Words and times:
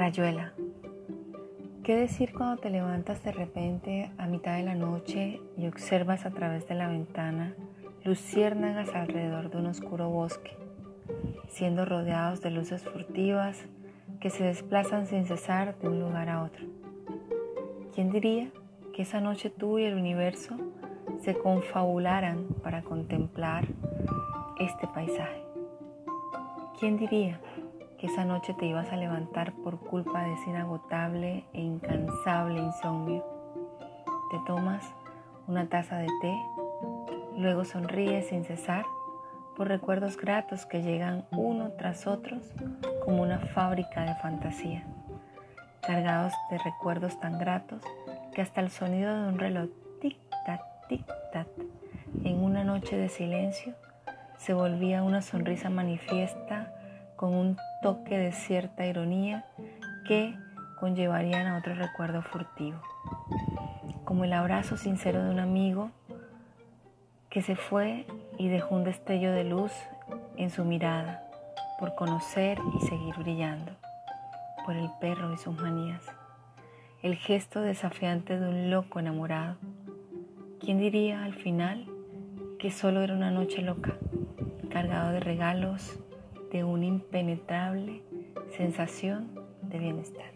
Rayuela. 0.00 0.54
¿Qué 1.84 1.94
decir 1.94 2.32
cuando 2.32 2.56
te 2.56 2.70
levantas 2.70 3.22
de 3.22 3.32
repente 3.32 4.10
a 4.16 4.26
mitad 4.26 4.56
de 4.56 4.62
la 4.62 4.74
noche 4.74 5.42
y 5.58 5.66
observas 5.66 6.24
a 6.24 6.30
través 6.30 6.66
de 6.66 6.74
la 6.74 6.88
ventana 6.88 7.54
luciérnagas 8.02 8.94
alrededor 8.94 9.50
de 9.50 9.58
un 9.58 9.66
oscuro 9.66 10.08
bosque, 10.08 10.56
siendo 11.48 11.84
rodeados 11.84 12.40
de 12.40 12.50
luces 12.50 12.82
furtivas 12.82 13.66
que 14.20 14.30
se 14.30 14.42
desplazan 14.42 15.06
sin 15.06 15.26
cesar 15.26 15.78
de 15.80 15.88
un 15.88 16.00
lugar 16.00 16.30
a 16.30 16.44
otro? 16.44 16.64
¿Quién 17.94 18.10
diría 18.10 18.48
que 18.94 19.02
esa 19.02 19.20
noche 19.20 19.50
tú 19.50 19.78
y 19.78 19.84
el 19.84 19.96
universo 19.96 20.56
se 21.20 21.34
confabularan 21.34 22.46
para 22.62 22.80
contemplar 22.80 23.68
este 24.58 24.86
paisaje? 24.86 25.44
¿Quién 26.78 26.96
diría 26.96 27.38
que 28.00 28.06
esa 28.06 28.24
noche 28.24 28.54
te 28.54 28.64
ibas 28.64 28.90
a 28.92 28.96
levantar 28.96 29.52
por 29.52 29.78
culpa 29.78 30.24
de 30.24 30.32
ese 30.32 30.48
inagotable 30.48 31.44
e 31.52 31.60
incansable 31.60 32.58
insomnio? 32.58 33.22
Te 34.30 34.38
tomas 34.46 34.82
una 35.46 35.68
taza 35.68 35.98
de 35.98 36.08
té, 36.22 36.34
luego 37.36 37.66
sonríes 37.66 38.28
sin 38.28 38.44
cesar 38.44 38.86
por 39.54 39.68
recuerdos 39.68 40.16
gratos 40.16 40.64
que 40.64 40.80
llegan 40.80 41.26
uno 41.32 41.72
tras 41.72 42.06
otros 42.06 42.54
como 43.04 43.22
una 43.22 43.38
fábrica 43.38 44.06
de 44.06 44.14
fantasía, 44.14 44.82
cargados 45.82 46.32
de 46.50 46.56
recuerdos 46.56 47.20
tan 47.20 47.38
gratos 47.38 47.82
que 48.34 48.40
hasta 48.40 48.62
el 48.62 48.70
sonido 48.70 49.14
de 49.14 49.28
un 49.28 49.38
reloj 49.38 49.68
tic-tac, 50.00 50.62
tic-tac, 50.88 51.48
en 52.24 52.42
una 52.42 52.64
noche 52.64 52.96
de 52.96 53.10
silencio, 53.10 53.74
se 54.38 54.54
volvía 54.54 55.02
una 55.02 55.20
sonrisa 55.20 55.68
manifiesta 55.68 56.72
con 57.20 57.34
un 57.34 57.58
toque 57.82 58.16
de 58.16 58.32
cierta 58.32 58.86
ironía 58.86 59.44
que 60.08 60.34
conllevarían 60.78 61.48
a 61.48 61.58
otro 61.58 61.74
recuerdo 61.74 62.22
furtivo, 62.22 62.80
como 64.06 64.24
el 64.24 64.32
abrazo 64.32 64.78
sincero 64.78 65.22
de 65.22 65.28
un 65.28 65.38
amigo 65.38 65.90
que 67.28 67.42
se 67.42 67.56
fue 67.56 68.06
y 68.38 68.48
dejó 68.48 68.74
un 68.74 68.84
destello 68.84 69.32
de 69.32 69.44
luz 69.44 69.70
en 70.38 70.48
su 70.48 70.64
mirada 70.64 71.22
por 71.78 71.94
conocer 71.94 72.58
y 72.74 72.86
seguir 72.86 73.14
brillando, 73.18 73.72
por 74.64 74.74
el 74.74 74.88
perro 74.98 75.34
y 75.34 75.36
sus 75.36 75.60
manías, 75.60 76.02
el 77.02 77.16
gesto 77.16 77.60
desafiante 77.60 78.40
de 78.40 78.48
un 78.48 78.70
loco 78.70 78.98
enamorado. 78.98 79.58
¿Quién 80.58 80.78
diría 80.78 81.22
al 81.22 81.34
final 81.34 81.84
que 82.58 82.70
solo 82.70 83.02
era 83.02 83.12
una 83.12 83.30
noche 83.30 83.60
loca, 83.60 83.92
cargado 84.70 85.12
de 85.12 85.20
regalos, 85.20 86.00
de 86.50 86.64
una 86.64 86.86
impenetrable 86.86 88.02
sensación 88.56 89.34
de 89.62 89.78
bienestar. 89.78 90.32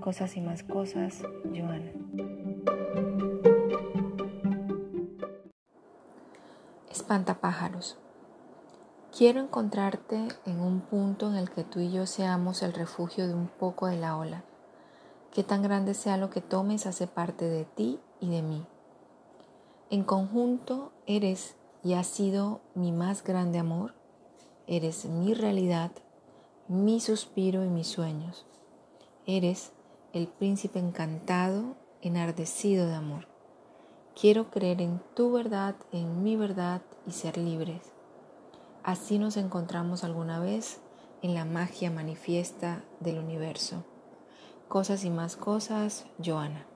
Cosas 0.00 0.36
y 0.36 0.40
más 0.40 0.62
cosas, 0.62 1.22
Joana. 1.44 1.92
Espantapájaros. 6.90 7.98
Quiero 9.16 9.40
encontrarte 9.40 10.28
en 10.46 10.60
un 10.60 10.80
punto 10.80 11.28
en 11.30 11.36
el 11.36 11.50
que 11.50 11.64
tú 11.64 11.80
y 11.80 11.92
yo 11.92 12.06
seamos 12.06 12.62
el 12.62 12.72
refugio 12.72 13.26
de 13.26 13.34
un 13.34 13.48
poco 13.48 13.86
de 13.86 13.96
la 13.96 14.16
ola. 14.16 14.44
Que 15.32 15.44
tan 15.44 15.62
grande 15.62 15.94
sea 15.94 16.16
lo 16.16 16.30
que 16.30 16.40
tomes 16.40 16.86
hace 16.86 17.06
parte 17.06 17.46
de 17.46 17.64
ti 17.64 18.00
y 18.20 18.30
de 18.30 18.42
mí. 18.42 18.66
En 19.90 20.04
conjunto 20.04 20.92
eres 21.06 21.56
y 21.82 21.94
has 21.94 22.06
sido 22.06 22.60
mi 22.74 22.92
más 22.92 23.24
grande 23.24 23.58
amor 23.58 23.94
Eres 24.66 25.06
mi 25.06 25.34
realidad, 25.34 25.90
mi 26.68 27.00
suspiro 27.00 27.64
y 27.64 27.68
mis 27.68 27.88
sueños. 27.88 28.46
Eres 29.26 29.72
el 30.12 30.28
príncipe 30.28 30.78
encantado, 30.78 31.76
enardecido 32.00 32.86
de 32.86 32.94
amor. 32.94 33.28
Quiero 34.18 34.50
creer 34.50 34.82
en 34.82 35.00
tu 35.14 35.32
verdad, 35.32 35.74
en 35.90 36.22
mi 36.22 36.36
verdad 36.36 36.82
y 37.06 37.12
ser 37.12 37.38
libres. 37.38 37.92
Así 38.82 39.18
nos 39.18 39.36
encontramos 39.36 40.04
alguna 40.04 40.38
vez 40.38 40.80
en 41.22 41.34
la 41.34 41.44
magia 41.44 41.90
manifiesta 41.90 42.84
del 43.00 43.18
universo. 43.18 43.84
Cosas 44.68 45.04
y 45.04 45.10
más 45.10 45.36
cosas, 45.36 46.06
Joana. 46.24 46.66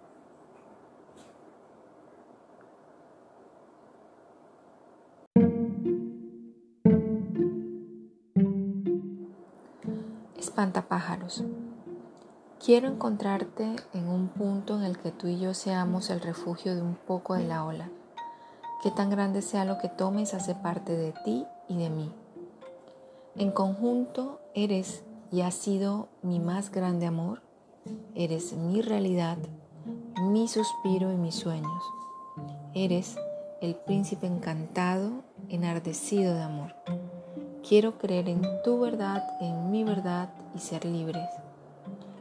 Espantapájaros. 10.47 11.43
Quiero 12.65 12.87
encontrarte 12.87 13.75
en 13.93 14.09
un 14.09 14.29
punto 14.29 14.77
en 14.77 14.85
el 14.85 14.97
que 14.97 15.11
tú 15.11 15.27
y 15.27 15.41
yo 15.41 15.55
seamos 15.55 16.09
el 16.09 16.21
refugio 16.21 16.77
de 16.77 16.83
un 16.83 16.95
poco 16.95 17.35
de 17.35 17.43
la 17.43 17.65
ola. 17.65 17.91
Que 18.81 18.93
tan 18.93 19.11
grande 19.11 19.43
sea 19.43 19.65
lo 19.65 19.79
que 19.79 19.89
tomes 19.89 20.35
hace 20.35 20.55
parte 20.55 20.97
de 20.97 21.13
ti 21.25 21.45
y 21.69 21.77
de 21.79 21.91
mí. 21.91 22.13
En 23.35 23.51
conjunto 23.51 24.41
eres 24.55 25.03
y 25.33 25.41
has 25.41 25.55
sido 25.55 26.07
mi 26.23 26.39
más 26.39 26.71
grande 26.71 27.07
amor. 27.07 27.43
Eres 28.15 28.53
mi 28.53 28.83
realidad, 28.83 29.39
mi 30.23 30.47
suspiro 30.47 31.13
y 31.13 31.17
mis 31.17 31.35
sueños. 31.35 31.83
Eres 32.73 33.17
el 33.61 33.75
príncipe 33.75 34.29
encantado, 34.29 35.25
enardecido 35.49 36.35
de 36.35 36.43
amor. 36.43 36.73
Quiero 37.69 37.99
creer 37.99 38.29
en 38.29 38.43
tu 38.63 38.79
verdad, 38.79 39.25
en 39.41 39.73
mi 39.73 39.83
verdad 39.83 40.29
y 40.55 40.61
ser 40.61 40.85
libres. 40.85 41.29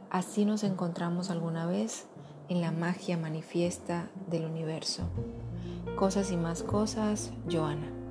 Así 0.10 0.44
nos 0.44 0.64
encontramos 0.64 1.30
alguna 1.30 1.68
vez 1.68 2.08
en 2.50 2.62
la 2.62 2.72
magia 2.72 3.16
manifiesta 3.16 4.10
del 4.28 4.46
universo. 4.46 5.04
Cosas 5.98 6.32
y 6.32 6.38
más 6.38 6.64
cosas, 6.64 7.32
Joana. 7.48 8.05